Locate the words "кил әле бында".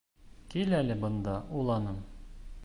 0.53-1.37